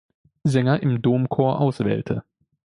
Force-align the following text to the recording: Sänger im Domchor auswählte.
Sänger 0.49 0.81
im 0.81 0.99
Domchor 1.03 1.59
auswählte. 1.61 2.23